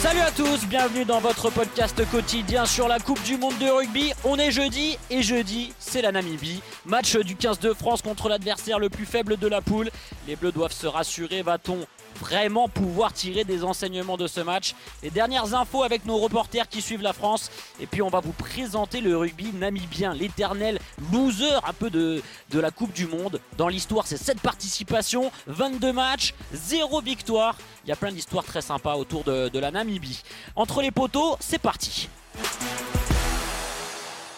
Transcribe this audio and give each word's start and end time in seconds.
Salut 0.00 0.20
à 0.20 0.30
tous, 0.30 0.66
bienvenue 0.66 1.04
dans 1.04 1.20
votre 1.20 1.50
podcast 1.50 2.02
quotidien 2.10 2.64
sur 2.64 2.88
la 2.88 2.98
Coupe 2.98 3.22
du 3.22 3.36
Monde 3.36 3.58
de 3.58 3.68
rugby. 3.68 4.14
On 4.24 4.38
est 4.38 4.50
jeudi 4.50 4.96
et 5.10 5.22
jeudi, 5.22 5.74
c'est 5.78 6.00
la 6.00 6.10
Namibie. 6.10 6.62
Match 6.86 7.16
du 7.18 7.36
15 7.36 7.60
de 7.60 7.74
France 7.74 8.00
contre 8.00 8.30
l'adversaire 8.30 8.78
le 8.78 8.88
plus 8.88 9.04
faible 9.04 9.36
de 9.36 9.46
la 9.46 9.60
poule. 9.60 9.90
Les 10.26 10.36
Bleus 10.36 10.52
doivent 10.52 10.72
se 10.72 10.86
rassurer, 10.86 11.42
va-t-on 11.42 11.86
vraiment 12.18 12.68
pouvoir 12.68 13.12
tirer 13.12 13.44
des 13.44 13.62
enseignements 13.62 14.16
de 14.16 14.26
ce 14.26 14.40
match? 14.40 14.74
Les 15.02 15.10
dernières 15.10 15.54
infos 15.54 15.82
avec 15.82 16.06
nos 16.06 16.16
reporters 16.16 16.68
qui 16.68 16.80
suivent 16.80 17.02
la 17.02 17.12
France. 17.12 17.50
Et 17.78 17.86
puis 17.86 18.00
on 18.00 18.08
va 18.08 18.20
vous 18.20 18.32
présenter 18.32 19.02
le 19.02 19.16
rugby 19.16 19.52
namibien, 19.52 20.14
l'éternel 20.14 20.78
loser 21.12 21.52
un 21.66 21.72
peu 21.72 21.90
de, 21.90 22.22
la 22.54 22.70
Coupe 22.70 22.92
du 22.92 23.06
Monde. 23.06 23.40
Dans 23.58 23.68
l'histoire, 23.68 24.06
c'est 24.06 24.16
7 24.16 24.40
participations, 24.40 25.30
22 25.46 25.92
matchs, 25.92 26.34
0 26.54 27.02
victoire. 27.02 27.56
Il 27.90 27.94
y 27.94 27.94
a 27.94 27.96
plein 27.96 28.12
d'histoires 28.12 28.44
très 28.44 28.62
sympas 28.62 28.94
autour 28.94 29.24
de, 29.24 29.58
la 29.58 29.72
Namibie. 29.72 30.22
Entre 30.54 30.80
les 30.80 30.92
poteaux, 30.92 31.36
c'est 31.40 31.58
parti 31.58 32.08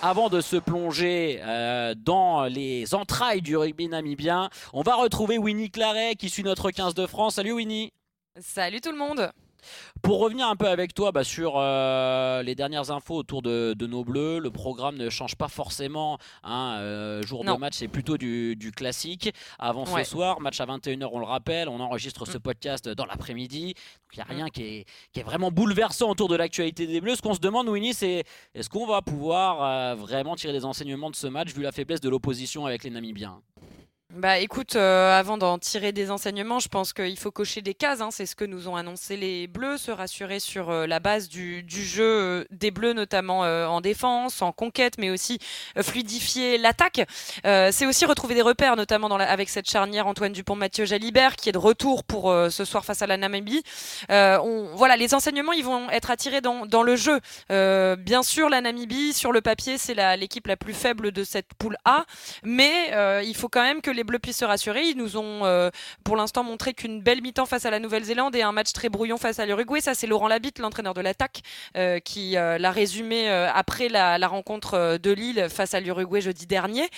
avant 0.00 0.30
de 0.30 0.40
se 0.40 0.56
plonger 0.56 1.38
euh, 1.42 1.94
dans 1.94 2.44
les 2.44 2.94
entrailles 2.94 3.42
du 3.42 3.56
rugby 3.56 3.88
namibien, 3.88 4.50
on 4.72 4.82
va 4.82 4.96
retrouver 4.96 5.38
Winnie 5.38 5.70
Claret 5.70 6.16
qui 6.16 6.28
suit 6.28 6.42
notre 6.42 6.70
15 6.70 6.94
de 6.94 7.06
France. 7.06 7.34
Salut 7.34 7.52
Winnie 7.52 7.92
Salut 8.40 8.80
tout 8.80 8.90
le 8.90 8.98
monde 8.98 9.30
pour 10.02 10.18
revenir 10.20 10.48
un 10.48 10.56
peu 10.56 10.68
avec 10.68 10.94
toi 10.94 11.12
bah, 11.12 11.24
sur 11.24 11.54
euh, 11.56 12.42
les 12.42 12.54
dernières 12.54 12.90
infos 12.90 13.14
autour 13.16 13.42
de, 13.42 13.74
de, 13.78 13.86
nos 13.86 14.04
bleus, 14.04 14.38
le 14.38 14.50
programme 14.50 14.96
ne 14.96 15.10
change 15.10 15.36
pas 15.36 15.48
forcément. 15.48 16.18
Hein, 16.42 16.76
euh, 16.80 17.22
jour 17.22 17.44
Non. 17.44 17.54
de 17.54 17.60
match, 17.60 17.74
c'est 17.76 17.88
plutôt 17.88 18.16
du, 18.18 18.56
du 18.56 18.72
classique. 18.72 19.32
Avant 19.58 19.84
Ouais. 19.86 20.04
ce 20.04 20.10
soir, 20.10 20.40
match 20.40 20.60
à 20.60 20.66
21h, 20.66 21.08
on 21.12 21.18
le 21.18 21.24
rappelle. 21.26 21.68
On 21.68 21.80
enregistre 21.80 22.26
ce 22.26 22.38
Mm. 22.38 22.40
podcast 22.40 22.88
dans 22.88 23.06
l'après-midi. 23.06 23.74
Donc 23.74 24.14
il 24.14 24.16
n'y 24.18 24.22
a 24.22 24.26
Mm. 24.32 24.36
rien 24.36 24.48
qui 24.48 24.62
est, 24.62 24.84
qui 25.12 25.20
est 25.20 25.24
vraiment 25.24 25.50
bouleversant 25.50 26.10
autour 26.10 26.28
de 26.28 26.36
l'actualité 26.36 26.86
des 26.86 27.00
bleus. 27.00 27.16
Ce 27.16 27.22
qu'on 27.22 27.34
se 27.34 27.40
demande, 27.40 27.68
Winnie, 27.68 27.94
c'est 27.94 28.24
est-ce 28.54 28.68
qu'on 28.68 28.86
va 28.86 29.02
pouvoir 29.02 29.62
euh, 29.62 29.94
vraiment 29.94 30.36
tirer 30.36 30.52
des 30.52 30.64
enseignements 30.64 31.10
de 31.10 31.16
ce 31.16 31.26
match 31.26 31.52
vu 31.54 31.62
la 31.62 31.72
faiblesse 31.72 32.00
de 32.00 32.08
l'opposition 32.08 32.66
avec 32.66 32.84
les 32.84 32.90
Namibiens? 32.90 33.40
Bah 34.14 34.38
écoute, 34.40 34.76
euh, 34.76 35.18
avant 35.18 35.38
d'en 35.38 35.58
tirer 35.58 35.90
des 35.92 36.10
enseignements, 36.10 36.58
je 36.58 36.68
pense 36.68 36.92
qu'il 36.92 37.18
faut 37.18 37.30
cocher 37.30 37.62
des 37.62 37.72
cases. 37.72 38.02
hein. 38.02 38.10
C'est 38.10 38.26
ce 38.26 38.36
que 38.36 38.44
nous 38.44 38.68
ont 38.68 38.76
annoncé 38.76 39.16
les 39.16 39.46
Bleus, 39.46 39.78
se 39.78 39.90
rassurer 39.90 40.38
sur 40.38 40.68
euh, 40.68 40.86
la 40.86 41.00
base 41.00 41.30
du, 41.30 41.62
du 41.62 41.82
jeu 41.82 42.04
euh, 42.04 42.44
des 42.50 42.70
Bleus, 42.70 42.92
notamment 42.92 43.42
euh, 43.44 43.66
en 43.66 43.80
défense, 43.80 44.42
en 44.42 44.52
conquête, 44.52 44.98
mais 44.98 45.08
aussi 45.08 45.38
fluidifier 45.80 46.58
l'attaque. 46.58 47.00
C'est 47.44 47.86
aussi 47.86 48.04
retrouver 48.04 48.34
des 48.34 48.42
repères, 48.42 48.76
notamment 48.76 49.08
dans 49.08 49.16
la- 49.16 49.30
avec 49.30 49.48
cette 49.48 49.70
charnière 49.70 50.06
Antoine 50.06 50.32
Dupont-Mathieu 50.32 50.84
Jalibert, 50.84 51.36
qui 51.36 51.48
est 51.48 51.52
de 51.52 51.58
retour 51.58 52.04
pour 52.04 52.24
ce 52.50 52.64
soir 52.66 52.84
face 52.84 53.00
à 53.00 53.06
la 53.06 53.16
Namibie. 53.16 53.62
On, 54.10 54.68
voilà, 54.74 54.96
les 54.96 55.14
enseignements, 55.14 55.52
ils 55.52 55.64
vont 55.64 55.88
être 55.88 56.10
attirés 56.10 56.42
dans, 56.42 56.66
dans 56.66 56.82
le 56.82 56.96
jeu. 56.96 57.18
Bien 57.48 58.22
sûr, 58.22 58.50
la 58.50 58.60
Namibie, 58.60 59.14
sur 59.14 59.32
le 59.32 59.40
papier, 59.40 59.78
c'est 59.78 59.94
la- 59.94 60.16
l'équipe 60.18 60.46
la 60.46 60.58
plus 60.58 60.74
faible 60.74 61.12
de 61.12 61.24
cette 61.24 61.54
poule 61.58 61.76
A. 61.86 62.04
Mais 62.42 63.22
il 63.24 63.34
faut 63.34 63.48
quand 63.48 63.62
même 63.62 63.80
que 63.80 63.90
les 63.90 64.01
Bleus 64.04 64.18
puissent 64.18 64.38
se 64.38 64.44
rassurer. 64.44 64.82
Ils 64.82 64.96
nous 64.96 65.16
ont 65.16 65.44
euh, 65.44 65.70
pour 66.04 66.16
l'instant 66.16 66.44
montré 66.44 66.74
qu'une 66.74 67.00
belle 67.00 67.22
mi-temps 67.22 67.46
face 67.46 67.66
à 67.66 67.70
la 67.70 67.78
Nouvelle-Zélande 67.78 68.34
et 68.36 68.42
un 68.42 68.52
match 68.52 68.72
très 68.72 68.88
brouillon 68.88 69.18
face 69.18 69.38
à 69.38 69.46
l'Uruguay. 69.46 69.80
Ça, 69.80 69.94
c'est 69.94 70.06
Laurent 70.06 70.28
Labitte, 70.28 70.58
l'entraîneur 70.58 70.94
de 70.94 71.00
l'attaque, 71.00 71.42
euh, 71.76 71.98
qui 71.98 72.36
euh, 72.36 72.58
l'a 72.58 72.70
résumé 72.70 73.28
après 73.28 73.88
la, 73.88 74.18
rencontre 74.26 74.98
de 74.98 75.10
Lille 75.10 75.48
face 75.50 75.74
à 75.74 75.80
l'Uruguay 75.80 76.20
jeudi 76.20 76.46
dernier. 76.46 76.88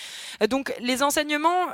Donc 0.49 0.73
les 0.79 1.03
enseignements, 1.03 1.67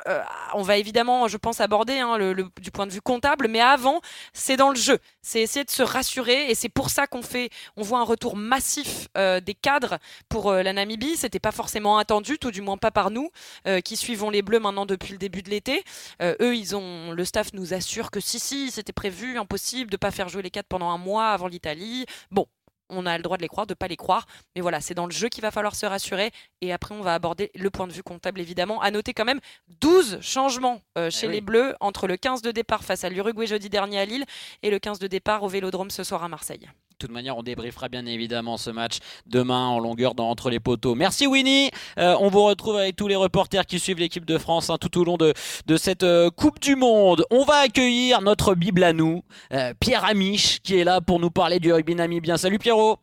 on 0.53 0.64
va 0.64 0.78
évidemment, 0.78 1.28
je 1.28 1.38
pense, 1.38 1.62
aborder 1.62 2.00
hein, 2.00 2.18
du 2.59 2.72
point 2.72 2.88
de 2.88 2.92
vue 2.92 3.02
comptable, 3.02 3.48
mais 3.48 3.59
avant, 3.59 4.02
c'est 4.34 4.58
dans 4.58 4.69
le 4.69 4.75
jeu. 4.75 4.98
C'est 5.22 5.42
essayer 5.42 5.63
de 5.63 5.69
se 5.69 5.84
rassurer 5.84 6.50
et 6.50 6.56
c'est 6.56 6.69
pour 6.69 6.90
ça 6.90 7.06
qu'on 7.06 7.22
fait, 7.22 7.50
on 7.78 7.84
voit 7.84 8.00
un 8.00 8.03
retour 8.03 8.36
massif 8.36 9.08
des 9.16 9.53
cadres 9.53 10.00
pour 10.30 10.52
la 10.52 10.74
Namibie. 10.74 11.16
C'était 11.16 11.40
pas 11.40 11.52
forcément 11.52 11.98
attendu, 11.98 12.40
tout 12.40 12.52
du 12.52 12.62
moins 12.62 12.78
pas 12.78 12.92
par 12.92 13.12
nous 13.12 13.30
qui 13.84 13.98
suivons 13.98 14.30
les 14.30 14.42
Bleus 14.42 14.59
maintenant 14.59 14.86
depuis 14.86 15.12
le 15.12 15.18
début 15.22 15.42
de 15.44 15.50
l'été. 15.50 15.84
Euh, 16.22 16.36
eux, 16.42 16.56
ils 16.56 16.76
ont, 16.76 17.12
le 17.14 17.24
staff 17.24 17.54
nous 17.54 17.74
assure 17.74 18.12
que 18.12 18.20
si, 18.20 18.40
si, 18.40 18.72
c'était 18.72 18.92
prévu, 18.94 19.38
impossible 19.38 19.90
de 19.90 19.98
pas 19.98 20.12
faire 20.12 20.28
jouer 20.28 20.42
les 20.42 20.52
quatre 20.52 20.68
pendant 20.68 20.90
un 20.90 20.98
mois 20.98 21.30
avant 21.30 21.48
l'Italie. 21.48 22.06
Bon. 22.32 22.46
On 22.94 23.06
a 23.06 23.16
le 23.16 23.24
droit 23.24 23.38
de 23.38 23.42
les 23.42 23.48
croire, 23.48 23.66
de 23.66 23.74
pas 23.74 23.88
les 23.88 23.96
croire, 23.96 24.26
mais 24.54 24.62
voilà, 24.62 24.81
c'est 24.81 24.94
dans 24.94 25.06
le 25.06 25.14
jeu 25.14 25.30
qu'il 25.30 25.42
va 25.42 25.50
falloir 25.50 25.76
se 25.76 25.86
rassurer. 25.86 26.30
Et 26.60 26.74
après, 26.74 26.94
on 26.94 27.00
va 27.00 27.14
aborder 27.14 27.50
le 27.56 27.70
point 27.70 27.88
de 27.88 27.94
vue 27.94 28.04
comptable, 28.04 28.42
évidemment. 28.42 28.81
À 28.81 28.92
noter 28.92 29.14
quand 29.14 29.24
même 29.24 29.40
12 29.80 30.20
changements 30.20 30.81
euh, 30.98 31.10
chez 31.10 31.28
Eh 31.28 31.30
oui. 31.30 31.36
les 31.36 31.42
Bleus 31.42 31.74
entre 31.80 32.06
le 32.06 32.18
15 32.18 32.42
de 32.42 32.52
départ 32.52 32.84
face 32.84 33.06
à 33.06 33.10
l'Uruguay 33.10 33.48
jeudi 33.48 33.70
dernier 33.70 33.98
à 33.98 34.04
Lille 34.04 34.26
et 34.62 34.70
le 34.70 34.78
15 34.78 35.00
de 35.00 35.08
départ 35.08 35.42
au 35.44 35.48
Vélodrome 35.48 35.90
ce 35.90 36.04
soir 36.04 36.22
à 36.22 36.28
Marseille. 36.28 36.68
De 37.01 37.07
toute 37.07 37.16
manière, 37.16 37.35
on 37.35 37.41
débriefera 37.41 37.89
bien 37.89 38.06
évidemment 38.06 38.57
ce 38.57 38.69
match 38.69 39.00
demain 39.25 39.66
en 39.66 39.79
longueur 39.79 40.13
dans 40.13 40.29
Entre 40.29 40.51
les 40.51 40.59
poteaux. 40.59 40.94
Merci 40.94 41.25
Winnie. 41.25 41.72
Euh, 41.97 42.16
on 42.19 42.29
vous 42.29 42.44
retrouve 42.44 42.75
avec 42.75 42.95
tous 42.95 43.07
les 43.07 43.16
reporters 43.16 43.66
qui 43.66 43.79
suivent 43.79 43.97
l'équipe 43.97 44.23
de 44.23 44.38
France 44.38 44.69
hein, 44.69 44.78
tout 44.79 45.00
au 45.00 45.03
long 45.03 45.17
de, 45.17 45.34
de 45.66 45.78
cette 45.78 46.03
euh, 46.03 46.29
Coupe 46.29 46.59
du 46.59 46.75
Monde. 46.75 47.25
On 47.31 47.44
va 47.44 47.56
accueillir 47.56 48.22
notre 48.22 48.53
Bible 48.53 48.84
à 48.84 48.94
nous, 48.94 49.23
euh, 49.51 49.73
Pierre 49.79 50.06
Amiche, 50.06 50.59
qui 50.62 50.78
est 50.78 50.84
là 50.84 51.01
pour 51.01 51.19
nous 51.19 51.31
parler 51.31 51.59
du 51.59 51.73
rugby 51.73 51.95
namibien. 51.95 52.38
Salut 52.38 52.59
Pierrot. 52.59 53.00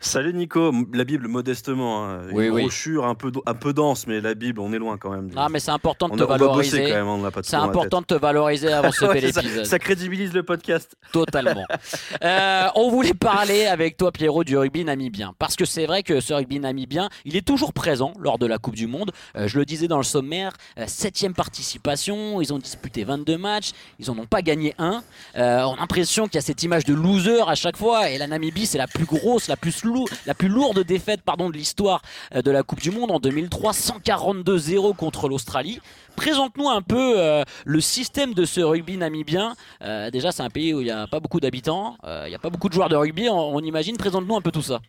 Salut 0.00 0.34
Nico, 0.34 0.72
la 0.92 1.04
Bible 1.04 1.28
modestement, 1.28 2.04
hein. 2.04 2.20
Oui, 2.32 2.46
une 2.46 2.52
oui. 2.52 2.62
brochure 2.62 3.06
un 3.06 3.14
peu, 3.14 3.32
un 3.46 3.54
peu 3.54 3.72
dense, 3.72 4.06
mais 4.06 4.20
la 4.20 4.34
Bible, 4.34 4.60
on 4.60 4.72
est 4.72 4.78
loin 4.78 4.98
quand 4.98 5.10
même. 5.10 5.30
Ah, 5.36 5.48
mais 5.50 5.60
c'est 5.60 5.70
important 5.70 6.08
de 6.08 6.14
on, 6.14 6.16
te 6.16 6.24
valoriser. 6.24 6.84
quand 6.88 6.94
même, 6.94 7.08
on 7.08 7.18
n'a 7.18 7.30
pas 7.30 7.40
de 7.40 7.46
C'est 7.46 7.56
important 7.56 8.00
de 8.00 8.06
te 8.06 8.14
valoriser 8.14 8.72
avant 8.72 8.90
bel 8.90 9.08
Ouais, 9.24 9.32
ça, 9.32 9.40
épisode. 9.40 9.64
ça 9.64 9.78
crédibilise 9.78 10.32
le 10.32 10.42
podcast. 10.42 10.96
Totalement. 11.12 11.64
Euh, 12.22 12.68
on 12.74 12.90
voulait 12.90 13.14
parler 13.14 13.66
avec 13.66 13.96
toi, 13.96 14.10
Pierrot, 14.10 14.44
du 14.44 14.56
rugby 14.56 14.84
namibien. 14.84 15.34
Parce 15.38 15.56
que 15.56 15.64
c'est 15.64 15.86
vrai 15.86 16.02
que 16.02 16.20
ce 16.20 16.32
rugby 16.32 16.58
namibien, 16.58 17.08
il 17.24 17.36
est 17.36 17.46
toujours 17.46 17.72
présent 17.72 18.12
lors 18.18 18.38
de 18.38 18.46
la 18.46 18.58
Coupe 18.58 18.74
du 18.74 18.86
Monde. 18.86 19.12
Euh, 19.36 19.46
je 19.46 19.58
le 19.58 19.64
disais 19.64 19.88
dans 19.88 19.98
le 19.98 20.04
sommaire, 20.04 20.52
euh, 20.78 20.84
septième 20.86 21.34
participation, 21.34 22.40
ils 22.40 22.52
ont 22.52 22.58
disputé 22.58 23.04
22 23.04 23.36
matchs, 23.36 23.72
ils 23.98 24.10
en 24.10 24.18
ont 24.18 24.26
pas 24.26 24.42
gagné 24.42 24.74
un. 24.78 25.02
Euh, 25.36 25.62
on 25.62 25.74
a 25.74 25.84
l'impression 25.84 26.24
qu'il 26.26 26.36
y 26.36 26.38
a 26.38 26.42
cette 26.42 26.62
image 26.62 26.84
de 26.84 26.94
loser 26.94 27.42
à 27.46 27.54
chaque 27.54 27.76
fois. 27.76 28.10
Et 28.10 28.18
la 28.18 28.26
Namibie, 28.26 28.66
c'est 28.66 28.78
la 28.78 28.86
plus 28.86 29.04
grosse, 29.04 29.33
la 29.48 29.56
plus, 29.56 30.48
lourde 30.48 30.84
défaite 30.84 31.22
pardon, 31.22 31.50
de 31.50 31.56
l'histoire 31.56 32.02
euh, 32.34 32.42
de 32.42 32.50
la 32.50 32.62
Coupe 32.62 32.80
du 32.80 32.90
Monde 32.90 33.10
en 33.10 33.18
2003, 33.18 33.72
142-0 33.72 34.94
contre 34.96 35.28
l'Australie. 35.28 35.80
Présente-nous 36.16 36.68
un 36.68 36.82
peu 36.82 37.14
euh, 37.18 37.42
le 37.64 37.80
système 37.80 38.34
de 38.34 38.44
ce 38.44 38.60
rugby 38.60 38.96
namibien. 38.96 39.54
Euh, 39.82 40.10
déjà, 40.10 40.32
c'est 40.32 40.42
un 40.42 40.50
pays 40.50 40.72
où 40.72 40.80
il 40.80 40.84
n'y 40.84 40.90
a 40.90 41.06
pas 41.06 41.20
beaucoup 41.20 41.40
d'habitants, 41.40 41.96
il 42.04 42.28
n'y 42.28 42.34
a 42.34 42.38
pas 42.38 42.50
beaucoup 42.50 42.68
de 42.68 42.74
joueurs 42.74 42.88
de 42.88 42.96
rugby, 42.96 43.28
on, 43.28 43.56
on 43.56 43.60
imagine. 43.60 43.96
Présente-nous 43.96 44.36
un 44.36 44.40
peu 44.40 44.50
tout 44.50 44.62
ça. 44.62 44.80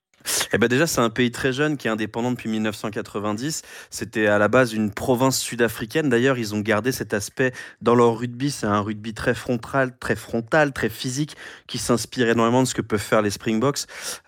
Eh 0.55 0.57
ben 0.57 0.69
déjà, 0.69 0.87
c'est 0.87 1.01
un 1.01 1.09
pays 1.09 1.31
très 1.31 1.51
jeune 1.51 1.75
qui 1.75 1.89
est 1.89 1.91
indépendant 1.91 2.31
depuis 2.31 2.47
1990. 2.47 3.61
C'était 3.89 4.27
à 4.27 4.37
la 4.37 4.47
base 4.47 4.71
une 4.71 4.89
province 4.89 5.37
sud-africaine. 5.37 6.07
D'ailleurs, 6.07 6.37
ils 6.37 6.55
ont 6.55 6.61
gardé 6.61 6.93
cet 6.93 7.13
aspect 7.13 7.51
dans 7.81 7.93
leur 7.93 8.17
rugby. 8.17 8.51
C'est 8.51 8.65
un 8.65 8.79
rugby 8.79 9.13
très 9.13 9.33
frontal, 9.33 9.97
très 9.99 10.15
frontal, 10.15 10.71
très 10.71 10.87
physique, 10.87 11.35
qui 11.67 11.77
s'inspire 11.77 12.29
énormément 12.29 12.63
de 12.63 12.69
ce 12.69 12.73
que 12.73 12.81
peuvent 12.81 13.01
faire 13.01 13.21
les 13.21 13.31
Springboks. 13.31 13.79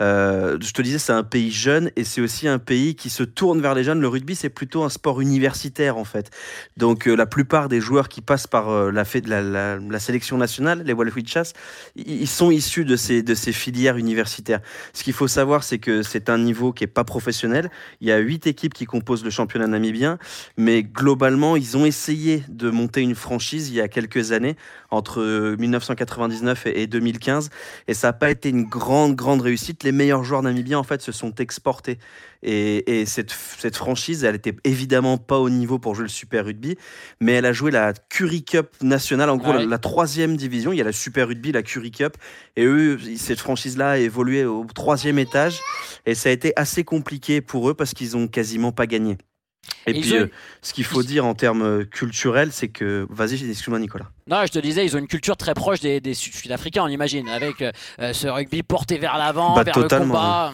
Euh, 0.02 0.58
je 0.60 0.74
te 0.74 0.82
disais, 0.82 1.00
c'est 1.00 1.14
un 1.14 1.24
pays 1.24 1.50
jeune 1.50 1.92
et 1.96 2.04
c'est 2.04 2.20
aussi 2.20 2.50
un 2.50 2.60
pays 2.60 2.96
qui 2.96 3.10
se 3.10 3.24
tourne 3.24 3.62
vers 3.62 3.74
les 3.74 3.86
jeunes. 3.86 4.02
Le 4.02 4.10
rugby, 4.10 4.36
c'est 4.36 4.50
plutôt 4.50 4.84
un 4.84 4.90
sport 4.90 5.22
universitaire 5.22 5.96
en 5.96 6.04
fait. 6.04 6.30
Donc, 6.76 7.08
euh, 7.08 7.16
la 7.16 7.26
plupart 7.26 7.70
des 7.70 7.80
joueurs 7.80 8.10
qui 8.10 8.20
passent 8.20 8.48
par 8.48 8.68
euh, 8.68 8.92
la, 8.92 10.00
sélection 10.00 10.38
nationale, 10.38 10.84
les 10.84 10.94
ils 11.96 12.22
ils 12.22 12.28
sont 12.28 12.52
issus 12.52 12.84
de 12.84 12.98
ces, 12.98 13.24
de 13.24 13.34
ces 13.34 13.54
filières 13.54 13.96
universitaires. 13.96 14.60
Ce 14.92 15.06
qu'il 15.06 15.14
faut 15.14 15.30
savoir, 15.30 15.64
c'est 15.64 15.80
que 15.80 16.04
c'est 16.04 16.17
un 16.30 16.38
niveau 16.38 16.72
qui 16.74 16.84
est 16.84 16.88
pas 16.88 17.04
professionnel. 17.04 17.70
Il 18.02 18.08
y 18.08 18.12
a 18.12 18.18
huit 18.18 18.48
équipes 18.48 18.74
qui 18.74 18.86
composent 18.86 19.24
le 19.24 19.30
championnat 19.30 19.68
namibien, 19.68 20.18
mais 20.58 20.84
globalement, 20.84 21.56
ils 21.56 21.76
ont 21.76 21.86
essayé 21.86 22.44
de 22.48 22.70
monter 22.70 23.02
une 23.02 23.16
franchise 23.16 23.70
il 23.70 23.76
y 23.76 23.82
a 23.82 23.88
quelques 23.88 24.32
années, 24.32 24.56
entre 24.90 25.56
1999 25.58 26.66
et 26.68 26.78
et 26.78 26.88
2015, 26.88 27.50
et 27.88 27.94
ça 27.94 28.08
n'a 28.08 28.14
pas 28.14 28.30
été 28.30 28.50
une 28.50 28.64
grande, 28.64 29.16
grande 29.16 29.42
réussite. 29.42 29.84
Les 29.84 29.92
meilleurs 29.92 30.24
joueurs 30.24 30.44
namibiens, 30.44 30.80
en 30.80 30.84
fait, 30.84 31.02
se 31.02 31.12
sont 31.12 31.34
exportés. 31.36 31.98
Et, 32.44 33.06
cette, 33.06 33.32
cette, 33.32 33.76
franchise, 33.76 34.24
elle 34.24 34.36
était 34.36 34.56
évidemment 34.64 35.18
pas 35.18 35.40
au 35.40 35.50
niveau 35.50 35.80
pour 35.80 35.96
jouer 35.96 36.04
le 36.04 36.10
Super 36.10 36.46
Rugby, 36.46 36.78
mais 37.20 37.34
elle 37.34 37.46
a 37.46 37.54
joué 37.54 37.72
la 37.72 37.94
Curry 37.94 38.44
Cup 38.44 38.70
nationale, 38.82 39.30
en 39.30 39.38
gros 39.38 39.54
la, 39.54 39.78
troisième 39.78 40.38
division. 40.38 40.72
Il 40.72 40.78
y 40.78 40.82
a 40.82 40.86
la 40.86 40.92
Super 40.92 41.28
Rugby, 41.28 41.52
la 41.52 41.64
Curry 41.64 41.92
Cup, 41.92 42.18
et 42.56 42.66
eux, 42.66 43.00
cette 43.18 43.40
franchise-là 43.40 43.92
a 43.92 43.98
évolué 43.98 44.46
au 44.46 44.66
troisième 44.66 45.20
étage, 45.20 45.60
et 46.06 46.16
ça 46.16 46.30
a 46.30 46.32
été 46.32 46.54
assez 46.56 46.84
compliqué 46.84 47.42
pour 47.42 47.70
eux 47.70 47.74
parce 47.74 47.94
qu'ils 47.94 48.16
ont 48.16 48.28
quasiment 48.28 48.72
pas 48.72 48.88
gagné. 48.88 49.18
Et, 49.86 49.94
puis, 50.00 50.16
euh, 50.16 50.28
ce 50.62 50.74
qu'il 50.74 50.86
faut 50.86 51.04
dire 51.04 51.26
en 51.26 51.34
termes 51.34 51.64
euh, 51.64 51.84
culturels, 51.84 52.52
c'est 52.52 52.70
que. 52.70 53.06
Vas-y, 53.10 53.50
excuse-moi, 53.50 53.80
Nicolas. 53.80 54.12
Non, 54.28 54.46
je 54.46 54.52
te 54.52 54.60
disais, 54.60 54.86
ils 54.86 54.96
ont 54.96 55.00
une 55.00 55.08
culture 55.08 55.38
très 55.38 55.54
proche 55.54 55.80
des, 55.80 56.14
Sud-Africains, 56.14 56.84
on 56.84 56.88
imagine, 56.88 57.30
avec 57.30 57.62
euh, 57.62 57.72
ce 58.14 58.28
rugby 58.28 58.64
porté 58.64 58.98
vers 58.98 59.18
l'avant, 59.18 59.56
bah, 59.56 59.64
vers 59.64 59.74
totalement, 59.74 60.06
le 60.06 60.12
combat. 60.12 60.54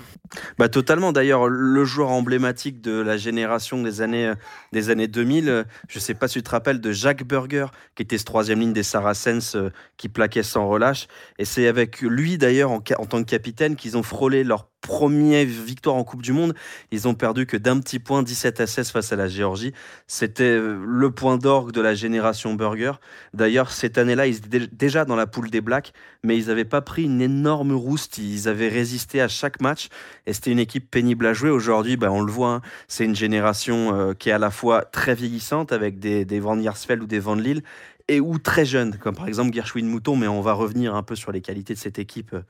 Bah, 0.58 0.70
totalement. 0.70 1.12
D'ailleurs, 1.12 1.48
le 1.48 1.86
joueur 1.86 2.10
emblématique 2.10 2.81
de 2.81 3.00
la 3.00 3.18
génération 3.18 3.81
des 3.81 4.02
années, 4.02 4.34
des 4.72 4.90
années 4.90 5.08
2000, 5.08 5.66
je 5.88 5.98
ne 5.98 6.02
sais 6.02 6.14
pas 6.14 6.28
si 6.28 6.36
tu 6.36 6.44
te 6.44 6.50
rappelles 6.50 6.81
de 6.81 6.92
Jacques 6.92 7.24
Burger, 7.24 7.68
qui 7.96 8.04
était 8.04 8.18
ce 8.18 8.25
troisième 8.25 8.60
ligne 8.60 8.74
des 8.74 8.84
Saracens 8.84 9.58
qui 9.98 10.10
plaquait 10.10 10.44
sans 10.44 10.68
relâche. 10.68 11.08
Et 11.40 11.46
c'est 11.46 11.68
avec 11.68 12.02
lui, 12.02 12.38
d'ailleurs, 12.38 12.72
en, 12.72 12.81
en 12.98 13.06
tant 13.06 13.24
que 13.24 13.30
capitaine, 13.30 13.75
qu'ils 13.75 13.98
ont 13.98 14.04
frôlé 14.04 14.44
leur 14.44 14.68
première 14.84 15.46
victoire 15.46 15.96
en 15.96 16.04
Coupe 16.04 16.22
du 16.22 16.34
Monde. 16.34 16.54
Ils 16.92 17.08
ont 17.08 17.16
perdu 17.16 17.48
que 17.48 17.58
d'un 17.58 17.80
petit 17.80 18.00
point, 18.00 18.22
17 18.22 18.60
à 18.60 18.68
16 18.68 18.92
face 18.92 19.12
à 19.12 19.16
la 19.16 19.28
Géorgie. 19.28 19.74
C'était 20.06 20.44
euh, 20.44 20.78
le 20.86 21.10
point 21.10 21.38
d'orgue 21.38 21.72
de 21.72 21.81
la 21.81 21.96
génération 21.96 22.54
Burger. 22.54 22.92
D'ailleurs, 23.34 23.62
cette 23.71 23.98
année-là, 23.98 24.27
ils 24.27 24.38
étaient 24.38 24.68
déjà 24.68 25.06
dans 25.06 25.15
la 25.15 25.27
poule 25.27 25.50
des 25.50 25.62
Blacks, 25.62 25.94
mais 26.24 26.38
ils 26.38 26.48
n'avaient 26.48 26.65
pas 26.65 26.81
pris 26.81 27.04
une 27.04 27.21
énorme 27.21 27.74
rouste. 27.74 28.18
Ils 28.18 28.48
avaient 28.48 28.69
résisté 28.69 29.21
à 29.21 29.27
chaque 29.27 29.62
match 29.62 29.89
et 30.25 30.33
c'était 30.33 30.51
une 30.51 30.60
équipe 30.60 30.89
pénible 30.89 31.25
à 31.25 31.33
jouer. 31.33 31.50
Aujourd'hui, 31.50 31.98
ben, 31.98 32.10
on 32.10 32.21
le 32.21 32.31
voit, 32.31 32.50
hein, 32.56 32.62
c'est 32.88 33.06
une 33.06 33.15
génération 33.15 33.95
euh, 33.95 34.13
qui 34.13 34.30
est 34.30 34.33
à 34.33 34.39
la 34.39 34.51
fois 34.51 34.83
très 34.83 35.15
vieillissante 35.15 35.71
avec 35.71 36.00
des, 36.00 36.39
Van 36.39 36.57
Yersfeld 36.57 37.04
ou 37.04 37.07
des 37.07 37.19
Van 37.19 37.36
Lille 37.36 37.63
et 38.07 38.19
ou 38.19 38.38
très 38.38 38.65
jeunes, 38.65 38.98
comme 38.98 39.15
par 39.15 39.27
exemple 39.27 39.54
Gershwin 39.54 39.86
Mouton, 39.86 40.15
mais 40.15 40.27
on 40.27 40.42
va 40.42 40.54
revenir 40.54 40.95
un 40.95 41.04
peu 41.04 41.15
sur 41.15 41.31
les 41.31 41.42
qualités 41.42 41.74
de 41.74 41.80
cette 41.80 42.00
équipe, 42.00 42.33
euh, 42.33 42.42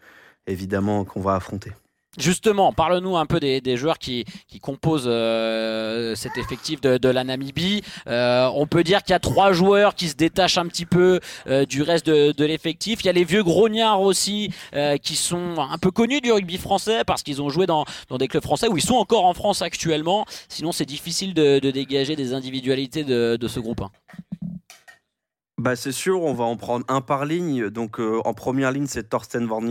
évidemment, 0.47 1.05
qu'on 1.05 1.21
va 1.21 1.35
affronter. 1.35 1.71
Justement, 2.17 2.71
parle-nous 2.73 3.17
un 3.17 3.25
peu 3.25 3.39
des, 3.39 3.77
joueurs 3.77 3.97
qui, 3.97 4.25
composent 4.61 5.07
euh, 5.07 6.13
cet 6.13 6.37
effectif 6.37 6.79
de, 6.79 7.09
la 7.09 7.23
Namibie. 7.23 7.81
Euh, 8.07 8.49
on 8.53 8.67
peut 8.67 8.83
dire 8.83 9.01
qu'il 9.01 9.11
y 9.11 9.15
a 9.15 9.19
trois 9.19 9.51
joueurs 9.51 9.95
qui 9.95 10.09
se 10.09 10.15
détachent 10.15 10.59
un 10.59 10.67
petit 10.67 10.85
peu 10.85 11.19
euh, 11.47 11.65
du 11.65 11.81
reste 11.81 12.05
de, 12.05 12.45
l'effectif. 12.45 12.99
Il 13.01 13.07
y 13.07 13.09
a 13.09 13.13
les 13.13 13.23
vieux 13.23 13.43
grognards 13.43 14.01
aussi 14.01 14.51
qui 15.01 15.15
sont 15.15 15.55
un 15.57 15.77
peu 15.77 15.91
connus 15.91 16.21
du 16.21 16.31
rugby 16.31 16.57
français 16.57 17.03
parce 17.05 17.23
qu'ils 17.23 17.41
ont 17.41 17.49
joué 17.49 17.65
dans, 17.65 17.85
des 18.19 18.27
clubs 18.27 18.43
français 18.43 18.67
où 18.67 18.77
ils 18.77 18.83
sont 18.83 18.95
encore 18.95 19.25
en 19.25 19.33
France 19.33 19.61
actuellement. 19.61 20.25
Sinon, 20.49 20.71
c'est 20.71 20.85
difficile 20.85 21.33
de, 21.33 21.59
dégager 21.59 22.15
des 22.15 22.33
individualités 22.33 23.03
de, 23.03 23.47
ce 23.47 23.59
groupe. 23.59 23.81
Bah 25.63 25.77
c'est 25.77 25.93
sûr, 25.93 26.21
on 26.21 26.33
va 26.33 26.43
en 26.43 26.57
prendre 26.57 26.83
un 26.89 26.99
par 26.99 27.23
ligne. 27.23 27.69
Donc 27.69 27.97
euh, 27.97 28.19
en 28.25 28.33
première 28.33 28.73
ligne, 28.73 28.85
c'est 28.85 29.07
Thorsten 29.07 29.45
Van 29.45 29.61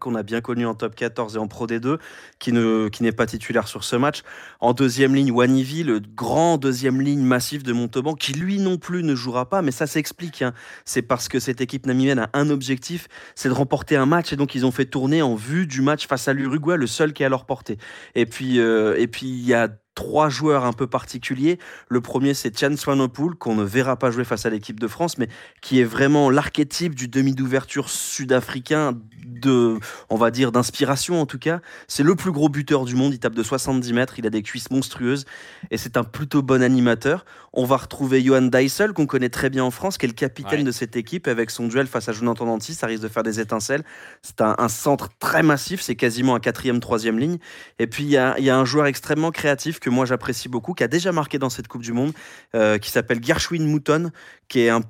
qu'on 0.00 0.14
a 0.14 0.22
bien 0.22 0.40
connu 0.40 0.64
en 0.64 0.74
top 0.74 0.94
14 0.94 1.36
et 1.36 1.38
en 1.38 1.48
Pro 1.48 1.66
D2, 1.66 1.98
qui 2.38 2.50
ne 2.50 2.88
qui 2.88 3.02
n'est 3.02 3.12
pas 3.12 3.26
titulaire 3.26 3.68
sur 3.68 3.84
ce 3.84 3.94
match. 3.94 4.22
En 4.60 4.72
deuxième 4.72 5.14
ligne, 5.14 5.30
Wanivi, 5.30 5.82
le 5.82 6.00
grand 6.00 6.56
deuxième 6.56 6.98
ligne 6.98 7.20
massif 7.20 7.62
de 7.62 7.74
Montauban, 7.74 8.14
qui 8.14 8.32
lui 8.32 8.58
non 8.58 8.78
plus 8.78 9.02
ne 9.02 9.14
jouera 9.14 9.50
pas, 9.50 9.60
mais 9.60 9.70
ça 9.70 9.86
s'explique. 9.86 10.40
Hein. 10.40 10.54
C'est 10.86 11.02
parce 11.02 11.28
que 11.28 11.38
cette 11.38 11.60
équipe 11.60 11.84
namibienne 11.84 12.20
a 12.20 12.30
un 12.32 12.48
objectif, 12.48 13.06
c'est 13.34 13.50
de 13.50 13.54
remporter 13.54 13.96
un 13.96 14.06
match, 14.06 14.32
et 14.32 14.36
donc 14.36 14.54
ils 14.54 14.64
ont 14.64 14.70
fait 14.70 14.86
tourner 14.86 15.20
en 15.20 15.34
vue 15.34 15.66
du 15.66 15.82
match 15.82 16.06
face 16.06 16.26
à 16.26 16.32
l'Uruguay, 16.32 16.78
le 16.78 16.86
seul 16.86 17.12
qui 17.12 17.22
est 17.22 17.26
à 17.26 17.28
leur 17.28 17.44
portée. 17.44 17.76
Et 18.14 18.24
puis 18.24 18.60
euh, 18.60 18.96
et 18.98 19.08
puis 19.08 19.26
il 19.26 19.44
y 19.46 19.52
a 19.52 19.68
trois 19.94 20.28
joueurs 20.28 20.64
un 20.64 20.72
peu 20.72 20.86
particuliers. 20.86 21.58
Le 21.88 22.00
premier, 22.00 22.34
c'est 22.34 22.50
Tian 22.50 22.76
Swanepoel, 22.76 23.34
qu'on 23.34 23.54
ne 23.54 23.64
verra 23.64 23.96
pas 23.96 24.10
jouer 24.10 24.24
face 24.24 24.46
à 24.46 24.50
l'équipe 24.50 24.80
de 24.80 24.88
France, 24.88 25.18
mais 25.18 25.28
qui 25.60 25.80
est 25.80 25.84
vraiment 25.84 26.30
l'archétype 26.30 26.94
du 26.94 27.08
demi 27.08 27.32
d'ouverture 27.32 27.88
sud-africain 27.88 28.98
de, 29.24 29.78
on 30.10 30.16
va 30.16 30.30
dire, 30.30 30.52
d'inspiration 30.52 31.20
en 31.20 31.26
tout 31.26 31.38
cas. 31.38 31.60
C'est 31.88 32.02
le 32.02 32.14
plus 32.14 32.32
gros 32.32 32.48
buteur 32.48 32.84
du 32.84 32.94
monde. 32.94 33.12
Il 33.14 33.18
tape 33.18 33.34
de 33.34 33.42
70 33.42 33.92
mètres. 33.92 34.18
Il 34.18 34.26
a 34.26 34.30
des 34.30 34.42
cuisses 34.42 34.70
monstrueuses 34.70 35.24
et 35.70 35.78
c'est 35.78 35.96
un 35.96 36.04
plutôt 36.04 36.42
bon 36.42 36.62
animateur. 36.62 37.24
On 37.52 37.64
va 37.64 37.76
retrouver 37.76 38.22
Johan 38.22 38.42
Deissel, 38.42 38.92
qu'on 38.92 39.06
connaît 39.06 39.28
très 39.28 39.48
bien 39.48 39.62
en 39.62 39.70
France, 39.70 39.96
qui 39.96 40.06
est 40.06 40.08
le 40.08 40.14
capitaine 40.14 40.64
de 40.64 40.72
cette 40.72 40.96
équipe 40.96 41.28
avec 41.28 41.50
son 41.50 41.68
duel 41.68 41.86
face 41.86 42.08
à 42.08 42.12
Jonathan 42.12 42.46
Danty. 42.46 42.74
Ça 42.74 42.86
risque 42.88 43.02
de 43.02 43.08
faire 43.08 43.22
des 43.22 43.38
étincelles. 43.38 43.84
C'est 44.22 44.40
un, 44.40 44.68
centre 44.68 45.08
très 45.20 45.42
massif. 45.42 45.80
C'est 45.80 45.94
quasiment 45.94 46.34
un 46.34 46.40
quatrième, 46.40 46.80
troisième 46.80 47.18
ligne. 47.18 47.38
Et 47.78 47.86
puis, 47.86 48.02
il 48.02 48.10
y 48.10 48.16
a, 48.16 48.38
y 48.40 48.50
a 48.50 48.56
un 48.56 48.64
joueur 48.64 48.86
extrêmement 48.86 49.30
créatif 49.30 49.78
que 49.78 49.88
moi 49.88 50.04
j'apprécie 50.04 50.48
beaucoup, 50.48 50.74
qui 50.74 50.82
a 50.82 50.88
déjà 50.88 51.12
marqué 51.12 51.38
dans 51.38 51.50
cette 51.50 51.68
Coupe 51.68 51.82
du 51.82 51.92
Monde, 51.92 52.12
euh, 52.54 52.78
qui 52.78 52.90
s'appelle 52.90 53.22
Gershwin 53.22 53.64
Mouton, 53.66 54.10
qui 54.48 54.60
est 54.60 54.70
un, 54.70 54.80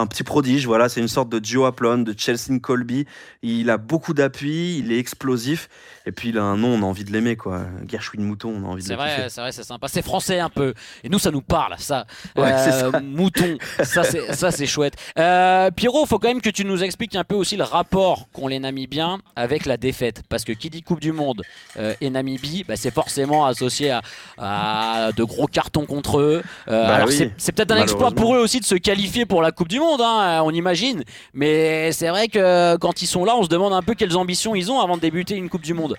un 0.00 0.06
petit 0.06 0.24
prodige. 0.24 0.66
Voilà, 0.66 0.88
c'est 0.88 1.00
une 1.00 1.08
sorte 1.08 1.28
de 1.28 1.44
Joe 1.44 1.66
Aplon, 1.68 1.98
de 1.98 2.14
Chelsea 2.16 2.58
Colby. 2.60 3.06
Il 3.42 3.70
a 3.70 3.76
beaucoup 3.76 4.14
d'appui, 4.14 4.78
il 4.78 4.92
est 4.92 4.98
explosif. 4.98 5.68
Et 6.06 6.12
puis 6.12 6.28
il 6.30 6.38
a 6.38 6.42
un 6.42 6.56
nom, 6.56 6.74
on 6.74 6.82
a 6.82 6.86
envie 6.86 7.04
de 7.04 7.12
l'aimer, 7.12 7.36
quoi. 7.36 7.62
Gershwin 7.88 8.22
Mouton, 8.22 8.54
on 8.62 8.66
a 8.66 8.68
envie 8.68 8.82
de 8.82 8.88
C'est 8.88 8.94
vrai, 8.94 9.26
c'est 9.28 9.40
vrai, 9.40 9.52
c'est 9.52 9.62
sympa. 9.62 9.88
C'est 9.88 10.02
français 10.02 10.38
un 10.38 10.50
peu. 10.50 10.74
Et 11.02 11.08
nous, 11.08 11.18
ça 11.18 11.30
nous 11.30 11.40
parle, 11.40 11.74
ça. 11.78 12.06
Euh, 12.36 13.00
mouton, 13.02 13.56
ça 13.82 14.04
c'est, 14.04 14.34
ça 14.34 14.50
c'est 14.50 14.66
chouette. 14.66 14.94
Euh, 15.18 15.70
Pierrot, 15.70 16.04
faut 16.04 16.18
quand 16.18 16.28
même 16.28 16.42
que 16.42 16.50
tu 16.50 16.64
nous 16.64 16.82
expliques 16.82 17.16
un 17.16 17.24
peu 17.24 17.34
aussi 17.34 17.56
le 17.56 17.64
rapport 17.64 18.28
qu'ont 18.32 18.48
les 18.48 18.58
Namibiens 18.58 19.20
avec 19.36 19.64
la 19.64 19.76
défaite, 19.76 20.22
parce 20.28 20.44
que 20.44 20.52
qui 20.52 20.70
dit 20.70 20.82
Coupe 20.82 21.00
du 21.00 21.12
Monde 21.12 21.42
euh, 21.78 21.94
et 22.00 22.10
Namibie, 22.10 22.64
bah, 22.66 22.76
c'est 22.76 22.92
forcément 22.92 23.46
associé 23.46 23.98
à, 24.38 25.10
de 25.16 25.24
gros 25.24 25.46
cartons 25.46 25.86
contre 25.86 26.18
eux. 26.18 26.42
Euh, 26.68 26.86
bah 26.86 26.96
alors 26.96 27.08
c'est, 27.10 27.52
peut-être 27.52 27.72
un 27.72 27.82
exploit 27.82 28.10
pour 28.10 28.34
eux 28.34 28.38
aussi 28.38 28.60
de 28.60 28.64
se 28.64 28.74
qualifier 28.74 29.26
pour 29.26 29.42
la 29.42 29.52
Coupe 29.52 29.68
du 29.68 29.78
Monde, 29.78 29.83
hein, 29.84 30.42
on 30.44 30.50
imagine. 30.50 31.04
Mais 31.32 31.92
c'est 31.92 32.08
vrai 32.08 32.28
que 32.28 32.76
quand 32.76 33.02
ils 33.02 33.06
sont 33.06 33.24
là, 33.24 33.36
on 33.36 33.42
se 33.42 33.48
demande 33.48 33.72
un 33.72 33.82
peu 33.82 33.94
quelles 33.94 34.16
ambitions 34.16 34.54
ils 34.54 34.70
ont 34.70 34.80
avant 34.80 34.96
de 34.96 35.02
débuter 35.02 35.36
une 35.36 35.48
Coupe 35.48 35.62
du 35.62 35.74
Monde. 35.74 35.96